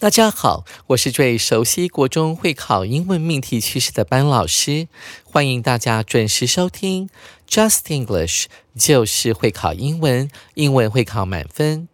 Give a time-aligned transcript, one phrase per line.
[0.00, 4.86] 大家好，我是最熟悉国中会考英文命题趋势的班老师，
[5.24, 7.10] 欢迎大家准时收听
[7.48, 8.44] Just English，
[8.78, 11.88] 就是会考英文，英文会考满分。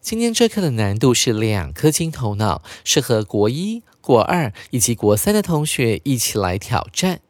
[0.00, 7.20] 今天这课的难度是两颗金头脑，适合国一、国二以及国三的同学一起来挑战。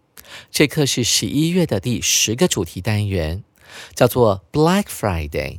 [0.50, 3.44] 这课是十一月的第十个主题单元，
[3.94, 5.58] 叫做 Black Friday。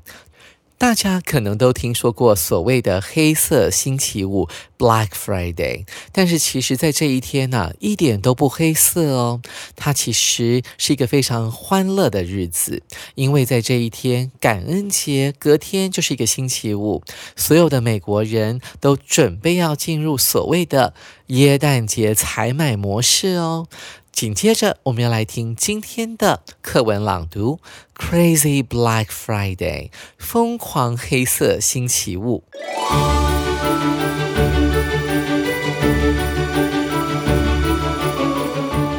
[0.77, 4.47] 大家可能都听说过所谓的黑色星期五
[4.77, 9.41] （Black Friday），但是其实，在这一天呢，一点都不黑色哦。
[9.75, 12.83] 它其实是一个非常欢乐的日子，
[13.15, 17.01] 因为在这一天，感恩节隔天就是一个星期五，
[17.35, 20.93] 所有的美国人都准备要进入所谓的
[21.27, 23.67] 耶诞节采买模式哦。
[24.14, 27.58] 紧接着，我们要来听今天的课文朗读《
[27.98, 32.44] Crazy Black Friday》疯狂黑色星期五。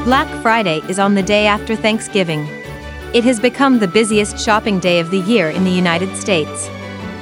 [0.05, 2.45] Black Friday is on the day after Thanksgiving.
[3.13, 6.67] It has become the busiest shopping day of the year in the United States.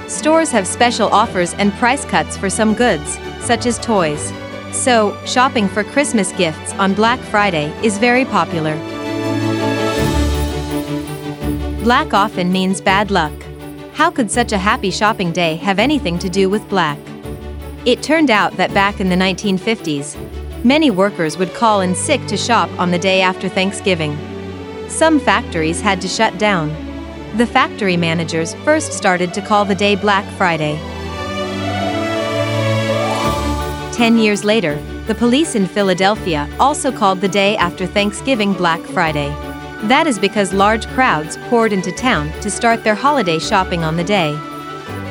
[0.08, 4.32] Stores have special offers and price cuts for some goods, such as toys.
[4.75, 8.75] So, shopping for Christmas gifts on Black Friday is very popular.
[11.83, 13.33] Black often means bad luck.
[13.95, 16.99] How could such a happy shopping day have anything to do with black?
[17.87, 20.17] It turned out that back in the 1950s,
[20.65, 24.19] many workers would call in sick to shop on the day after Thanksgiving.
[24.89, 26.69] Some factories had to shut down.
[27.37, 30.94] The factory managers first started to call the day Black Friday.
[33.95, 34.75] Ten years later,
[35.07, 39.29] the police in Philadelphia also called the day after Thanksgiving Black Friday.
[39.85, 44.03] That is because large crowds poured into town to start their holiday shopping on the
[44.03, 44.33] day.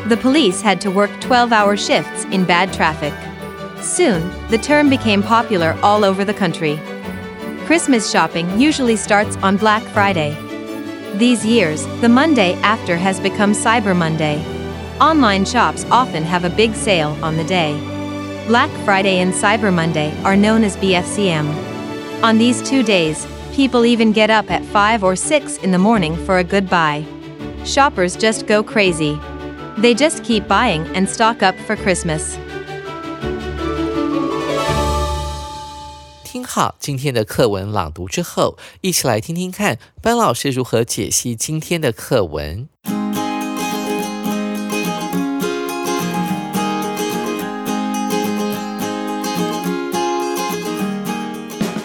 [0.10, 3.14] The police had to work 12 hour shifts in bad traffic.
[3.82, 6.78] Soon, the term became popular all over the country.
[7.66, 10.36] Christmas shopping usually starts on Black Friday.
[11.16, 14.44] These years, the Monday after has become Cyber Monday.
[15.00, 17.93] Online shops often have a big sale on the day.
[18.47, 21.47] Black Friday and Cyber Monday are known as BFCM.
[22.23, 26.17] On these two days, people even get up at 5 or 6 in the morning
[26.25, 27.05] for a good buy.
[27.65, 29.19] Shoppers just go crazy.
[29.77, 32.37] They just keep buying and stock up for Christmas.
[36.25, 42.69] 听好今天的课文朗读之后，一起来听听看班老师如何解析今天的课文。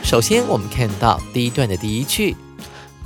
[0.09, 2.35] 首先，我们看到第一段的第一句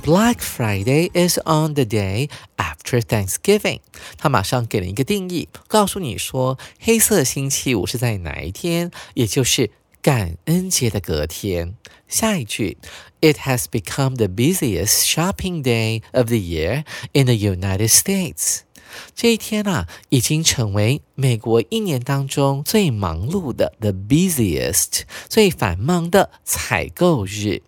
[0.05, 3.81] ，Black Friday is on the day after Thanksgiving。
[4.17, 9.71] 他马上给了一个定义，告诉你说，黑色星期五是在哪一天，也就是
[10.01, 11.75] 感恩节的隔天。
[12.07, 12.77] 下一句
[13.19, 18.59] ，It has become the busiest shopping day of the year in the United States。
[19.15, 27.61] 这一天啊，已经成为美国一年当中最忙碌的 the busiest 最繁忙的采购日。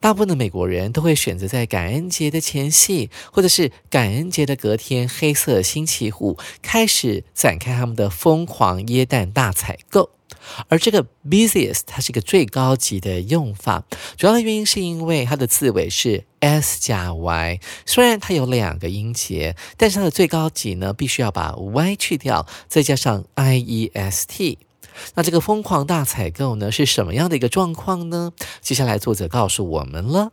[0.00, 10.10] 大部分的美国人都会选择在感恩节的前夕，或者是感恩节的隔天，黑色星期五开始展开他们的疯狂耶诞大采购。
[10.68, 13.84] 而这个 busiest 它是一个最高级的用法，
[14.16, 24.58] 主要的原因是因为它的字尾是 s 加 y，虽然它有两个音节，但是它的最高级呢，必须要把 y 去掉，再加上 i e s t。
[25.14, 28.32] 那这个疯狂大采购呢，是什么样的一个状况呢？
[28.60, 30.32] 接下来作者告诉我们了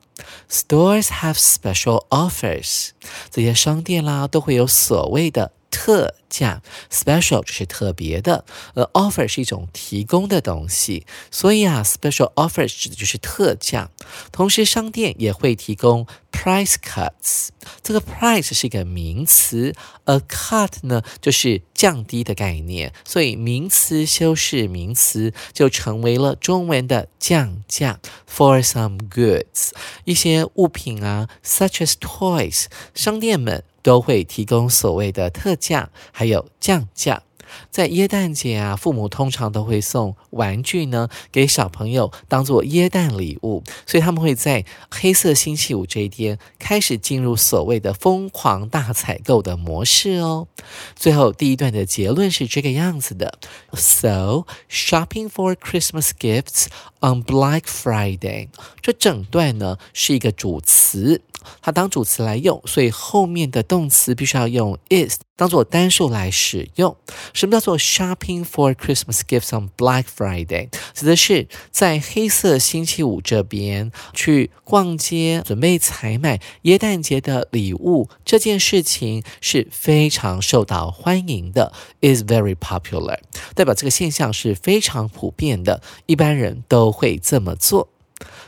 [0.50, 2.89] ：Stores have special offers，
[3.30, 5.51] 这些商店啦都会有所谓的。
[5.75, 8.45] 特价，special 就是特别的，
[8.75, 13.92] 而 offer 是一种提供的东西，所以啊，special offer 指的就是特价。
[14.31, 17.50] 同时，商店也会提供 price cuts，
[17.83, 19.75] 这个 price 是一个名词
[20.06, 28.00] ，，a cut 呢就是降低的概念，所以名词修饰名词就成为了中文的降价。
[28.33, 29.71] For some goods，
[30.06, 33.66] 一些物品啊，such as toys，商店们。
[33.85, 37.21] 都会提供所谓的特价，还有降价。
[37.69, 50.47] 在耶诞节啊，父母通常都会送玩具呢给小朋友当做耶诞礼物，所以他们会在黑色星期五这一天开始进入所谓的疯狂大采购的模式哦。
[50.95, 53.37] 最后第一段的结论是这个样子的
[53.73, 56.65] ：So shopping for Christmas gifts
[57.01, 58.49] on Black Friday。
[58.81, 61.21] 这整段呢是一个主词。
[61.65, 66.95] 它当主词来用，所以后面的动词必须要用 is 当做单数来使用。
[67.33, 70.69] 什么叫做 shopping for Christmas gifts on Black Friday？
[70.94, 78.09] 指的是在黑色星期五这边去逛街，准备采买耶诞节的礼物。
[78.23, 83.18] 这件事情是非常受到欢迎的，is very popular，
[83.56, 87.89] 代表这个现象是非常普遍的，一般人都会这么做。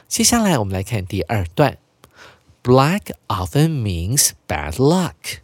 [0.08, 1.80] 接下来我们来看第二段。
[2.63, 5.41] Black often means bad luck。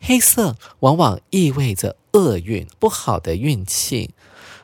[0.00, 4.10] 黑色往往意味着厄运、不好的运气。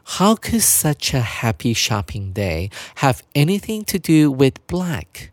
[0.07, 5.31] How could such a happy shopping day have anything to do with black？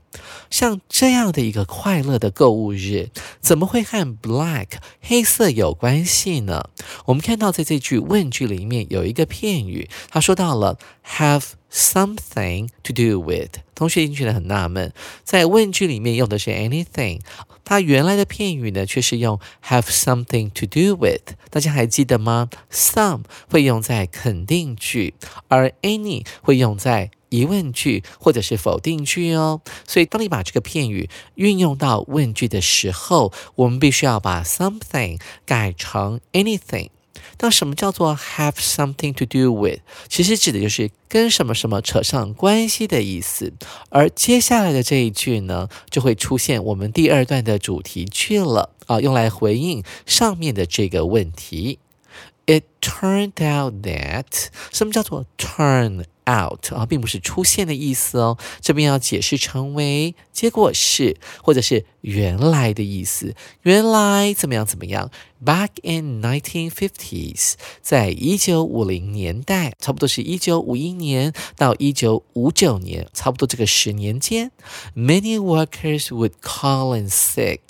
[0.50, 3.10] 像这样的一个快乐的购物日，
[3.47, 4.71] 怎么会和 black
[5.01, 6.69] 黑色有关系呢？
[7.05, 10.77] 我们看到在这句问句里面有一个片语，他说到了
[11.07, 11.45] have。
[11.69, 14.95] Something to do with，同学一定觉得很纳闷，
[15.25, 17.21] 在问句里面用的是 anything，
[17.65, 25.15] 它原来的片语呢却是用 have something to do with，大家还记得吗？Some 会用在肯定句，
[25.49, 29.61] 而 any 会用在疑问句或者是否定句哦。
[29.87, 36.91] 所以当你把这个片语运用到问句的时候，我们必须要把 something 改成 anything。
[37.39, 39.81] 那什么叫做 have something to do with？
[40.09, 43.53] 其实指的就是跟什么什么扯上关系的意思。
[43.91, 51.79] 而接下来的这一句呢，就会出现我们第二段的主题句了啊，用来回应上面的这个问题。
[52.47, 54.25] It turned out that
[54.73, 56.05] 什么叫做 turn？
[56.29, 58.37] Out 啊，并不是出现的意思哦。
[58.61, 63.35] 这边要解释成为结果是，或者是原来的意思。
[63.63, 65.11] 原来怎么样怎么样
[65.45, 74.51] ？Back in 1950s，在一九五零年代，差不多是一九五一年到一九五九年，差不多这个十年间
[74.97, 77.61] ，many workers would call in sick，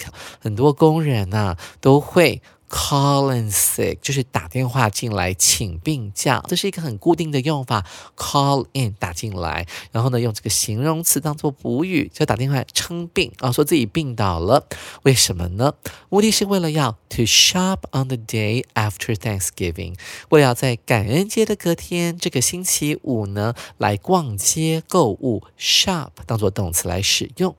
[0.41, 2.41] 很多工人呐都会。
[2.69, 7.87] Call in sick 就是打电话进来请病假，这是一个很固定的用法。
[8.17, 14.67] Call in 打进来，然后呢用这个形容词当做补语，就打电话称病啊，说自己病倒了。
[15.03, 15.75] 为什么呢？
[16.09, 19.95] 目的是为了要 to shop on the day after Thanksgiving，
[20.31, 25.45] 为了要在感恩节的隔天，这个星期五呢来逛街购物。
[25.59, 27.55] Shop 当做动词来使用。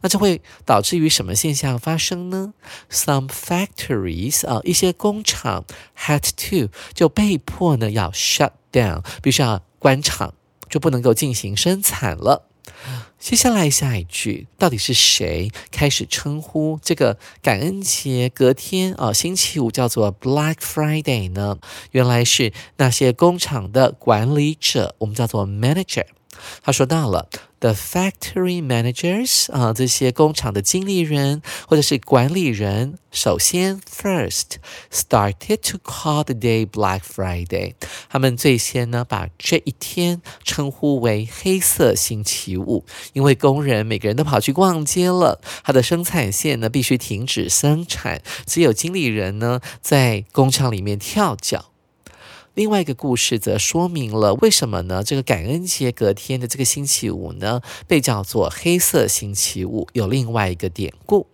[0.00, 2.54] 那这会导致于什么现象发生呢
[2.90, 5.64] ？Some factories 啊，一些工厂
[5.98, 10.34] had to 就被迫呢要 shut down，必须要关厂，
[10.68, 12.48] 就不能够进行生产了。
[13.18, 21.58] 接下来下一句，到底是谁开始称呼这个感恩节隔天啊，星期五叫做 Black Friday 呢？
[21.92, 26.04] 原来是那些工厂的管理者，我们叫做 manager。
[26.62, 27.28] 他说到了。
[27.58, 34.56] The factory managers 啊，这些工厂的经理人或者是管理人，首先 first
[34.92, 37.72] started to call the day Black Friday。
[38.10, 42.84] 他们最先呢把这一天称呼为黑色星期五，
[43.14, 51.70] 因为工人每个人都跑去逛街了，他的生产线呢必须停止生产，只有经理人呢在工厂里面跳脚。
[52.56, 55.04] 另外一个故事则说明了为什么呢？
[55.04, 61.26] 这个感恩节隔天的这个星期五呢，被叫做黑色星期五，有另外一个典故。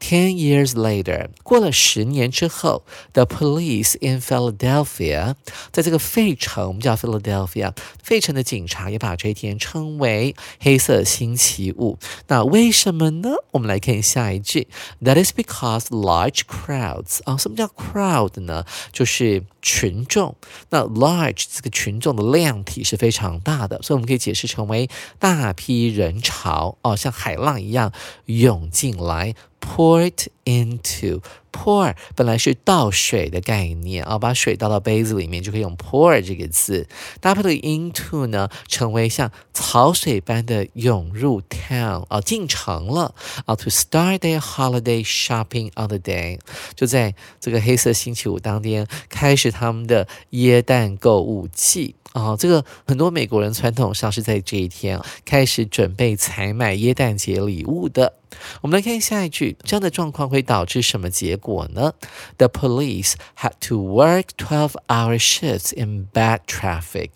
[0.00, 5.34] Ten years later，过了十年之后，the police in Philadelphia，
[5.72, 11.98] 在这个费城，我们叫 Philadelphia，费城的警察也把这一天称为黑色星期五。
[12.28, 13.30] 那为什么呢？
[13.50, 14.68] 我们来看下一句
[15.02, 18.64] ，That is because large crowds 啊，什么叫 crowd 呢？
[18.92, 20.36] 就是群众。
[20.70, 24.88] 那 large 这个群众的量体是非常大的，所以我们可以解释成为
[25.18, 27.92] 大批人潮哦，像海浪一样
[28.26, 29.34] 涌进来。
[29.60, 31.22] Poured into
[31.58, 36.86] pour 本来是倒水的概念啊，把水倒到杯子里面就可以用 pour 这个字，
[37.20, 43.14] 搭配的 into 呢，成为像潮水般的涌入 town 啊，进城了
[43.46, 43.56] 啊。
[43.56, 46.38] To start their holiday shopping on the day，
[46.76, 51.96] 就在这个黑色星期五当天开始他们的耶诞购物季。
[52.12, 58.14] 啊，这个很多美国人传统上是在这一天开始准备采买耶诞节礼物的。
[58.62, 61.47] 我们来看下一句，这样的状况会导致什么结果？
[61.48, 61.92] 我呢
[62.36, 67.10] ？The police had to work twelve-hour shifts in bad traffic。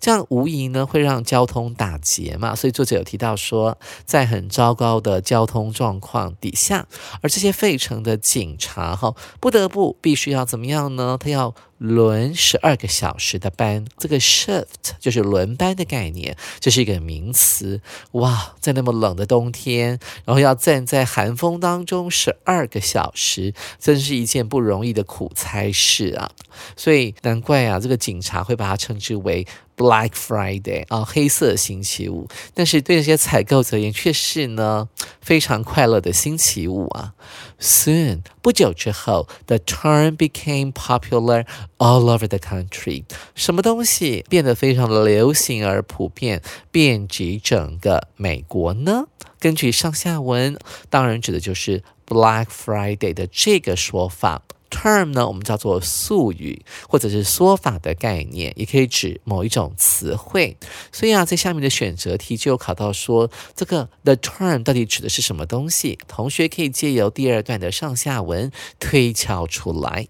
[0.00, 2.54] 这样无疑呢会让交通打结嘛。
[2.54, 6.86] 所以作者有提到说，在很糟糕的交通状况底下，
[7.20, 11.16] 而这些费城的警察哈不得不必须要怎么样呢？
[11.20, 17.82] 他要轮十二个小时的班，这个 shift 就是轮班的概念，这是一个名词。
[18.12, 26.30] 哇，在那么冷的冬天，然后要站在寒风当中十二个小时，真是一件不容易的苦差事啊！
[26.74, 29.46] 所以难怪啊，这个警察会把它称之为。
[29.76, 34.88] Black Friday 啊，黑色星期五，但是对这些采购者而言，却是呢
[35.20, 37.14] 非常快乐的星期五啊。
[37.60, 41.46] Soon 不久之后，the term became popular
[41.78, 43.04] all over the country。
[43.34, 49.04] 什么东西变得非常的流行而普遍，遍及整个美国呢？
[49.40, 50.56] 根据上下文，
[50.88, 54.42] 当然指的就是 Black Friday 的这个说法。
[54.74, 60.56] Term 呢，我们叫做术语或者是说法的概念，也可以指某一种词汇。
[60.90, 65.98] 所以啊，在下面的选择题就有考到说，这个 the term 到底指的是什么东西？
[66.08, 68.50] 同学可以借由第二段的上下文
[68.80, 70.08] 推敲出来。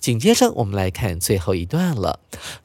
[0.00, 2.18] 紧接着，我们来看最后一段了。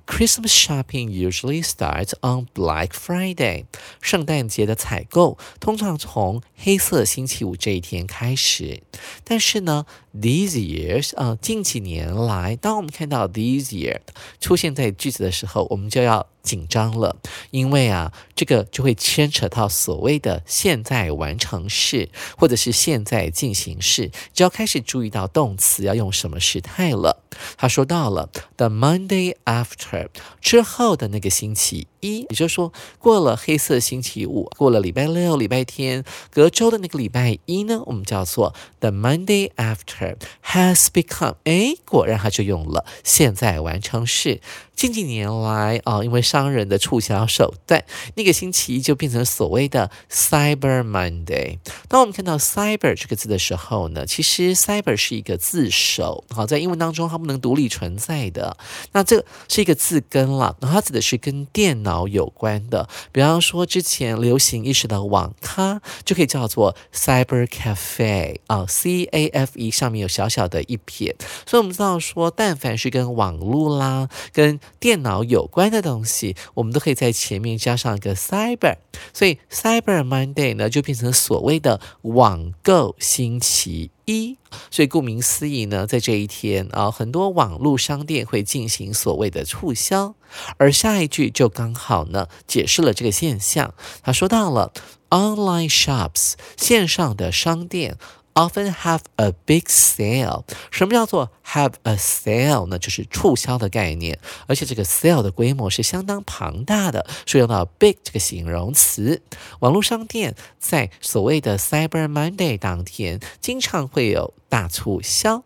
[0.05, 3.65] Christmas shopping usually starts on Black Friday。
[4.01, 8.83] 圣诞节的采购通常从黑色星期五这一天开始。
[9.23, 13.99] 但是呢，these years 啊，近几年来，当我们看到 these year
[14.39, 17.17] 出现在句子的时候，我们就要紧张了，
[17.49, 27.23] 因为啊，这个就会牵扯到所谓的现在完成式或者是现在进行式，就要开始注意到动词要用什么时态了。
[27.57, 29.94] 他说到了 the Monday after
[30.41, 44.41] 之后的那个星期一，也就是说过了黑色星期五，过了礼拜六、礼拜天，隔周的那个礼拜一呢，我们叫做 the Monday after has become 哎，果然他就用了现在完成式。
[44.75, 47.85] 近几年来啊，因为商人的促销手段，
[48.15, 51.59] 那个星期一就变成所谓的 Cyber Monday。
[51.87, 58.57] 当我们看到 Cyber 这个字的时候呢，其实 Cyber 是一个字首，好，在英文当中它不能独立存在的。
[58.91, 62.87] 那这是一个字根了，然后它指的是跟电脑脑有关的。
[63.13, 71.15] 比方说之前流行一时的网咖，就可以叫做 Cyber Cafe 啊，C A F E 上面有小小的一撇。
[71.45, 78.75] 所以我们知道说，但凡是跟网络啦，跟电脑有关的东西，我们都可以在前面加上一个 cyber，
[79.13, 84.37] 所以 Cyber Monday 呢就变成所谓的网购星期一。
[84.71, 90.15] 所以顾名思义呢，在这一天啊，很多网络商店会进行所谓的促销。
[90.57, 93.73] 而下一句就刚好呢解释了这个现象。
[94.01, 94.71] 他说到了
[95.09, 97.97] online shops 线上的商店。
[98.37, 100.43] Often have a big sale。
[100.69, 102.77] 什么叫做 have a sale 呢？
[102.77, 109.21] 就是促销的概念，而且这个 sale 的规模是相当庞大的，所以用到 big 这个形容词。
[109.59, 115.45] 网络商店在所谓的 Cyber Monday 当天，经常会有大促销。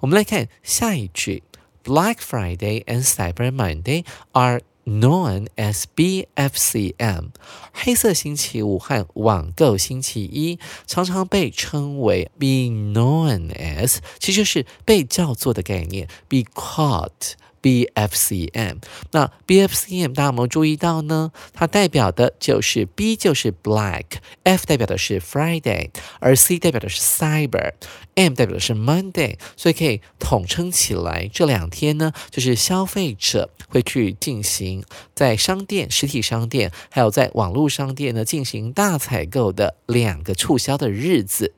[0.00, 1.44] 我们来看下一句
[1.84, 7.30] ：Black Friday and Cyber Monday are Known as BFCM，
[7.72, 17.32] 黑色星期五和网购星期一常常被称为 be known as，其实就是被叫做的概念，be called。
[17.64, 18.76] BFCM，
[19.12, 21.32] 那 BFCM 大家有没有注意到呢？
[21.54, 25.88] 它代表的就是 B 就是 Black，F 代表的是 Friday，
[26.20, 41.54] 而 C 代表的是 Cyber，M 代表的是 Monday，所以可以统称起来，这两天呢，就是消费者会去进行在商店、实体商店，还有在网络商店呢进行大采购的两个促销的日子。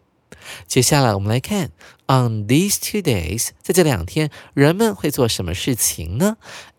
[0.67, 1.71] 接下来我们来看
[2.07, 6.37] ，on these two days，在这两天，人们会做什么事情呢？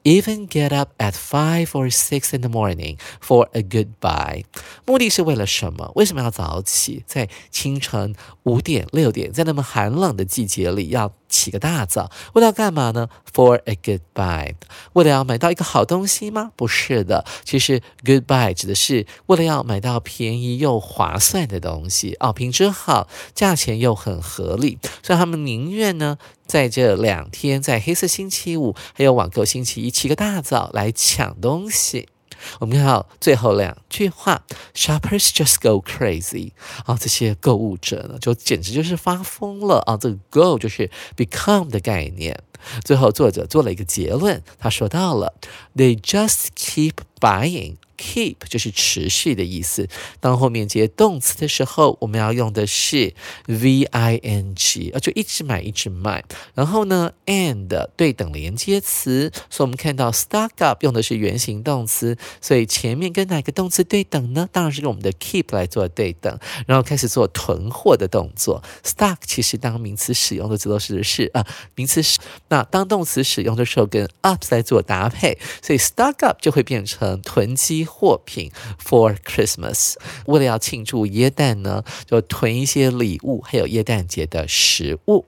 [0.07, 4.45] ？Even get up at five or six in the morning for a goodbye，
[4.85, 5.91] 目的是为了什么？
[5.95, 7.03] 为什么要早起？
[7.05, 14.55] 在清晨五点六点，在那么寒冷的季节里要起个大早，为了要干嘛呢？For a goodbye，
[14.93, 16.53] 为了要买到一个好东西吗？
[16.55, 26.17] 不是的，其实 goodbye 指的是为了要买到便宜又划算的东西哦，品质好，价钱又很合理，所以他们宁愿呢。
[26.47, 32.07] 在这两天，在黑色星期五还有网购星期一，起个大早来抢东西。
[32.59, 34.43] 我们看到最后两句话
[34.75, 36.51] ：Shoppers just go crazy
[36.85, 39.97] 啊，这些购物者呢，就简直就是发疯了啊！
[39.97, 42.39] 这个 go 就是 become 的概念。
[42.83, 45.33] 最后作者做了一个结论，他说到了
[45.75, 49.87] ：They just keep buying keep 就是持续的意思。
[50.19, 53.13] 当后面接动词的时候，我们要用的是
[53.47, 56.23] v i n g，啊，就一直买一直卖。
[56.53, 64.47] 然后呢，and 对等连接词，所以我们看到 stock up 用的是原形动词，所以前面跟哪个动词对等呢？
[64.51, 68.63] 当然是用我们的 keep 来做对等，然后开始做囤货的动作。
[68.83, 79.95] stock 其实当名词使用的这都是是啊，名词是那当动词使用的时候跟 up 来做搭配，所以 stock up 就会变成囤积货品 for Christmas。
[80.27, 85.25] 为了要庆祝耶诞呢，就囤一些礼物，还有耶诞节的食物。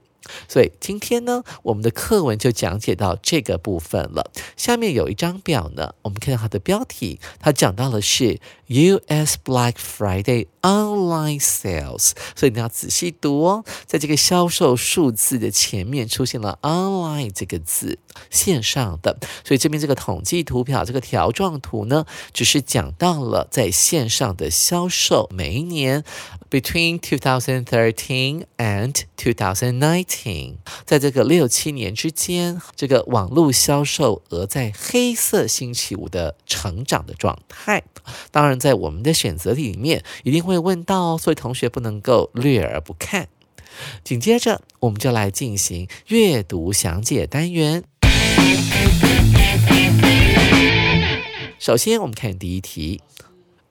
[0.48, 4.32] 所以今天呢，我们的课文就讲解到这个部分了。
[4.56, 9.38] 下面有一张表呢，我们看到它的标题，它讲到的是 U.S.
[9.44, 13.64] Black Friday Online Sales，所以你要仔细读哦。
[13.86, 18.00] 在这个销售数字的前面出现了 online 这个字，
[18.30, 19.18] 线上的。
[19.44, 26.04] 所以这边这个统计图表，这个条状图呢，只是讲到了在线上的销售，每一年
[26.50, 37.84] between 2013 and 2019，在这个六七年之间，这个网络销售额在黑色星期五的成长的状态。
[38.32, 43.28] 当然，在我们的选择题里面一定会问到，所以同学不能够略而不看。
[44.04, 47.84] 紧接着，我们就来进行阅读详解单元。
[51.60, 53.02] 首先，我们看第一题。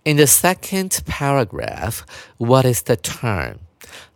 [0.08, 1.98] In the second paragraph,
[2.38, 3.56] what is the term?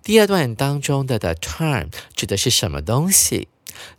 [0.03, 3.49] 第二段当中的 the term 指的是什么东西？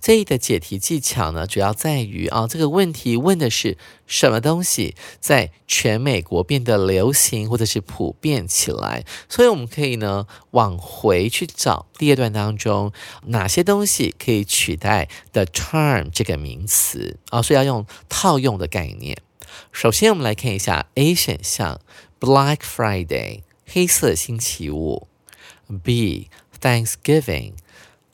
[0.02, 12.92] 这里的解题技巧呢，主要在于啊，这个问题问的是什么东西在全美国变得流行或者是普遍起来，所以我们可以呢往回去找第二段当中
[13.28, 19.16] 哪些东西可以取代 the term 这个名词啊，所以要用套用的概念。
[19.72, 21.79] 首先，我们来看一下 A 选项
[22.19, 25.07] Black Friday 黑色星期五
[25.83, 26.29] ，B
[26.62, 27.53] Thanksgiving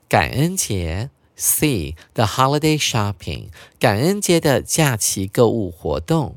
[0.08, 1.10] 感恩节。
[1.41, 1.96] C.
[2.15, 3.48] The holiday shopping，
[3.79, 6.36] 感恩节的假期购物活动。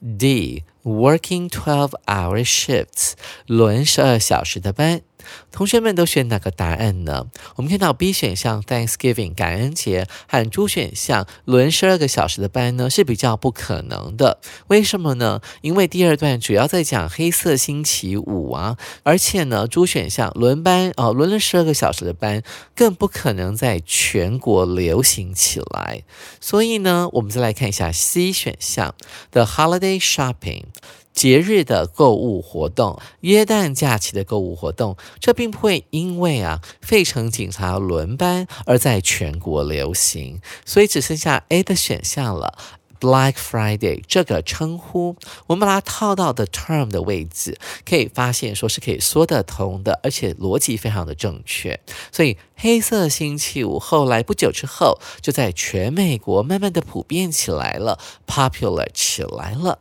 [0.00, 0.64] D.
[0.84, 3.12] Working twelve-hour shifts，
[3.44, 5.02] 轮十二小时的班。
[5.50, 7.26] 同学们都选哪个答案呢？
[7.56, 14.38] 我们看到 B 选项 Thanksgiving 感恩节和猪选项轮十二个小时的班呢是比较不可能的。
[14.68, 15.40] 为什么呢？
[15.60, 22.42] 因为第二段主要在讲黑色星期五啊，而且呢猪选项轮班哦轮了十二个小时的班
[22.74, 26.04] 更不可能在全国流行起来。
[26.40, 28.94] 所以呢，我们再来看一下 C 选项
[29.30, 30.64] The holiday shopping。
[31.12, 42.58] 节日的购物活动，耶诞假期的购物活动，这并不会因为啊费城警察轮班而在全国流行，所以只剩下 A 的选项了。
[43.02, 45.16] Black Friday 这个称呼，
[45.48, 51.80] 我们把它套到的 term 的位置，可以发现说是可以说得通的，而且逻辑非常的正确。
[52.12, 59.80] 所以黑色星期五后来不久之后，就在全美国慢慢的普遍起来了，popular 起来了。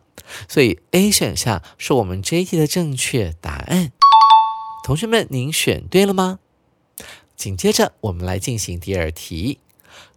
[0.50, 3.92] 所以 A 选项是我们这一题的正确答案。
[4.84, 6.40] 同学们，您选对了吗？
[7.36, 9.60] 紧接着我们来进行第二题。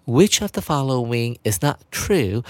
[0.06, 2.42] Which of the following is not true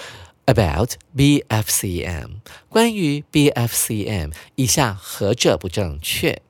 [0.46, 2.42] about BFCM？
[2.70, 6.42] 关于 BFCM，以下何者不正确？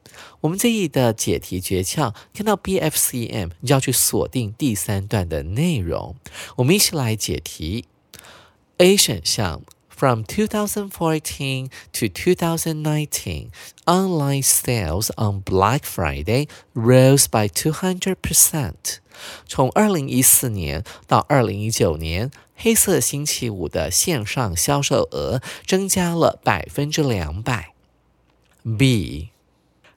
[0.42, 6.16] 我们这一的解题诀窍，看到 BFCM，你就要去锁定第三段的内容。
[6.58, 7.86] 我们一起来解题。
[8.78, 9.62] A 选项。
[10.00, 13.50] From 2014 to 2019,
[13.86, 19.00] online sales on Black Friday rose by 200%.
[19.46, 27.74] 从二零一四年到二零一九年， 黑色星期五的线上销售额增加了百分之两百。
[28.78, 29.30] B.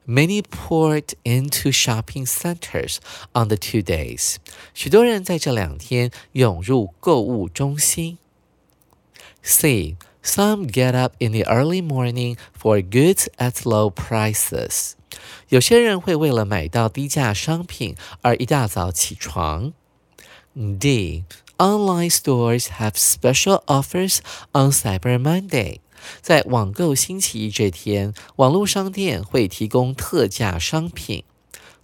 [0.06, 2.96] Many poured into shopping centers
[3.32, 4.36] on the two days.
[4.74, 8.18] 许多人在这两天涌入购物中心。
[9.42, 9.96] C.
[10.24, 14.92] Some get up in the early morning for goods at low prices.
[15.48, 19.72] 有些人会为了买到低价商品而一大早起床。
[20.54, 21.24] D.
[21.59, 24.19] Online stores have special offers
[24.51, 25.79] on Cyber Monday.
[26.21, 31.23] 在网购星期一这天，网络商店会提供特价商品。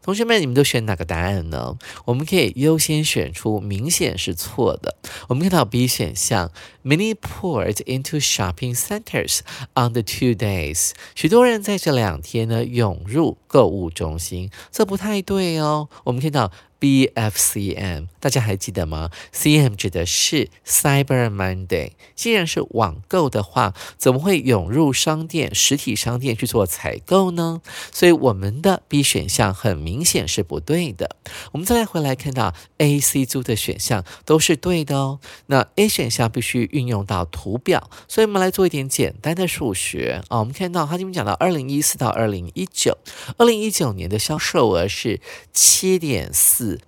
[0.04, 1.78] 同学们，你们都选哪个答案呢？
[2.06, 4.96] 我们可以优先选出明显是错的。
[5.30, 6.52] 我们看到 B 选项
[6.84, 9.40] ，Many poured into shopping centers
[9.74, 10.92] on the two days。
[11.16, 15.88] 许多人在这两天呢涌入购物中心，这不太对哦。
[16.04, 21.92] 我们看到 BFCM，大家还记得吗？CM 指的是 Cyber Monday。
[22.16, 27.62] 既然是网购的话，怎么会涌入商店、实体商店去做采购呢？
[27.92, 31.18] 所以我们的 B 选项很明显是不对的。
[31.52, 35.20] 我们再来回来看到 A、C 租的选项都是对的哦。
[35.48, 40.40] 那 A 选项必须运用到图表，所以我们来做一点简单的数学啊。
[40.40, 42.98] 我们看到他这边讲到二零一四到二零一九，
[43.38, 45.20] 二零一九年的销售额是
[45.52, 46.80] 七点四。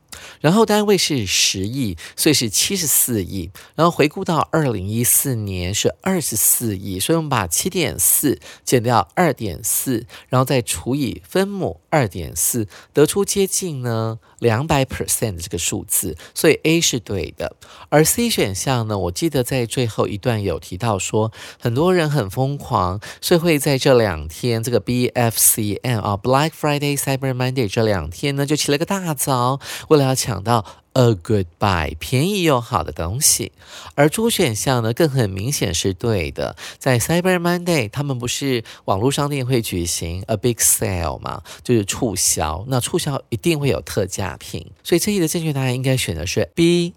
[0.42, 3.50] 然后单位是十亿，所以是七十四亿。
[3.76, 17.56] 然后回顾到二零一四年是二十四亿，所以我们把七点四减掉二点四，然后再除以分母二点四，得出接近呢两百 percent 的这个数字，所以 A 是对的。
[17.90, 33.52] 而 C 选项呢，我记得在最后一段有提到说，很多人很疯狂，所以会在这两天这个 BFCM 啊 Black Friday Cyber Monday 这两天呢，就起了个大早，为了要抢到 a good buy 便宜又好的东西，
[33.96, 36.56] 而猪选项呢更很明显是对的。
[36.78, 41.42] 在 Cyber Monday，他们不是网络商店会举行 a big sale 吗？
[41.64, 46.94] 就是促销，那促销一定会有特价品，所以这题的正确答案应该选的是 B。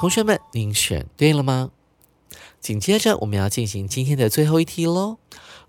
[0.00, 1.70] 同学们，您选对了吗？
[2.60, 5.18] 紧接着我们要进行今天的最后一题喽。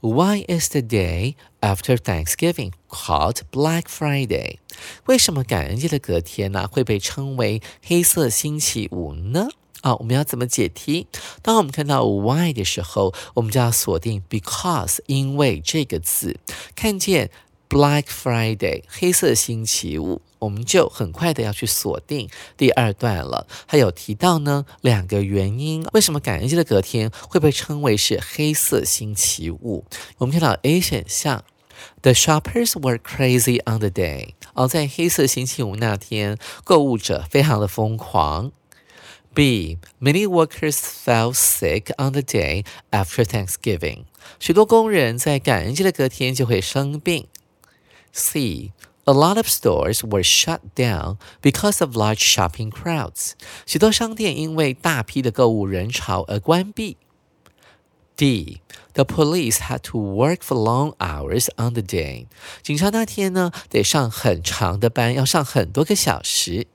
[0.02, 4.58] Why is the day after Thanksgiving called Black Friday？
[5.06, 9.48] 为什么感恩节的隔天呢会被称为黑色星期五呢？
[9.82, 11.06] 啊，我们要怎么解题？
[11.44, 16.40] 当我们看到 why 的时候，我们就要锁定 because，因为这个字，
[16.76, 17.30] 看见
[17.70, 23.46] Black Friday 黑色星期五，我们就很快的要去锁定第二段了。
[23.68, 29.86] 还有提到呢两个原因，为什么感恩节的隔天会被称为是黑色星期五？
[30.18, 31.44] 我们看到 A 选项
[32.03, 34.35] ，The shoppers were crazy on the day。
[34.55, 38.53] 哦，在黑色星期五那天，购物者非常的疯狂。
[39.33, 39.79] B.
[40.01, 44.05] Many workers fell sick on the day after Thanksgiving.
[44.41, 47.29] 许多工人在感恩节的隔天就会生病。
[48.13, 48.73] C.
[49.05, 53.33] A lot of stores were shut down because of large shopping crowds.
[53.67, 56.97] 许多商店因为大批的购物人潮而关闭。
[58.17, 58.61] D.
[58.93, 62.27] The police had to work for long hours on the day.
[62.63, 66.67] 警察那天呢得上很长的班，要上很多个小时。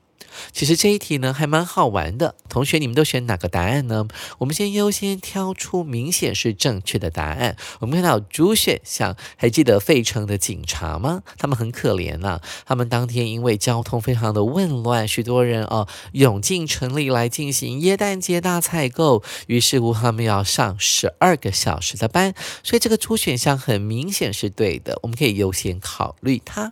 [0.51, 4.07] 其实这一题呢还蛮好玩的，同学你们都选哪个答案呢？
[4.39, 7.55] 我们先优先挑出明显是正确的答案。
[7.79, 11.23] 我们看到主选项，还记得费城的警察吗？
[11.37, 26.71] 他们很可怜呐，他们当天因为交通非常的混乱，许多人哦涌进城里来进行耶诞节大采购，于是乎他们要上十二个小时的班，所以这个主选项很明显是对的，我们可以优先考虑它。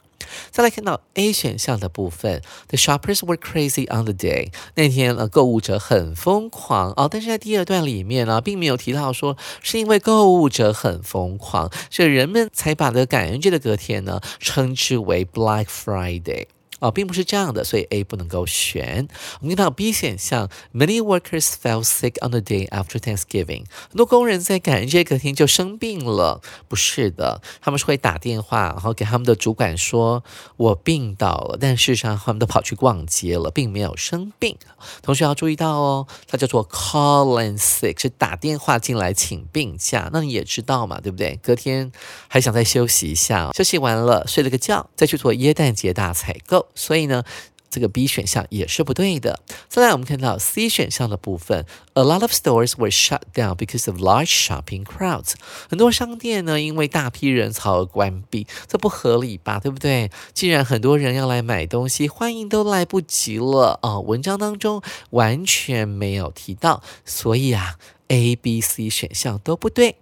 [0.51, 4.51] 再来看到 A 选项的部分，The shoppers were crazy on the day。
[4.75, 7.07] 那天呢，购物者很疯狂哦。
[7.09, 16.47] 但是在第二段里面呢，并没有提到说是因为购物者很疯狂，所以人们才把这感恩节的隔天呢，称之为 Black Friday。
[16.79, 19.07] 哦，并不是这样的，所以 A 不能够选。
[19.41, 23.65] 我们看到 B 选项，Many workers fell sick on the day after Thanksgiving。
[23.89, 26.41] 很多工人在感恩节隔天就生病了。
[26.67, 30.23] 不是的，他们是会打电话，然后给他们的主管说
[30.57, 34.57] ：“我病倒了。”但事实上，他们都跑去逛街了，并没有生病。
[35.01, 40.09] 同学要注意到哦，它叫做 call in sick，是打电话进来请病假。
[40.13, 41.37] 那你也知道嘛，对不对？
[41.43, 41.91] 隔天
[42.27, 46.68] 还想再休息一下，休息完了睡了个觉，再去做耶诞节大采购。
[46.75, 47.23] 所以呢，
[47.69, 49.39] 这个 B 选项也是不对的。
[49.67, 55.33] 再来，我们看到 C 选项的部分，A lot of stores were shut down because of large shopping crowds。
[55.69, 59.59] 很多商店呢，因为大批人潮而关闭，这不合理吧？
[59.59, 60.09] 对不对？
[60.33, 63.99] 既然很多人要来买东西，欢迎都来不及了哦。
[64.01, 67.75] 文章当中完全没有提到，所以啊
[68.07, 69.95] ，A、B、C 选项都不对，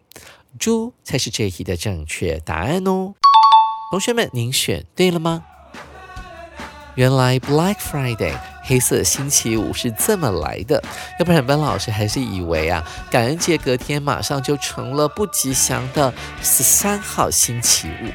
[0.57, 3.13] 猪才是这一题的正确答案哦。
[3.91, 5.43] 同学们，您选对了吗？
[6.97, 8.33] 原来 Black Friday
[8.63, 10.83] 黑色星期五是这么来的，
[11.19, 18.11] 要不然班老师还是以为啊，感恩节隔天马上就成了不吉祥的十三号星期五。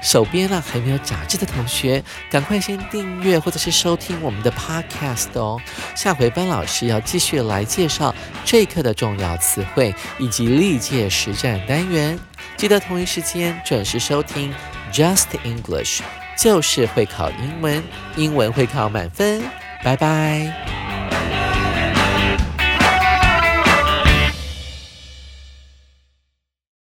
[0.00, 5.60] 手边呢还没有杂志的同学，赶快先订阅或者是收听我们的 Podcast 哦。
[5.96, 8.14] 下回班老师要继续来介绍
[8.44, 12.16] 这一课的重要词汇以及历届实战单元，
[12.56, 14.54] 记得同一时间准时收听
[14.92, 16.00] Just English。
[16.40, 17.82] 就是会考英文，
[18.16, 19.42] 英文会考满分。
[19.84, 20.89] 拜拜。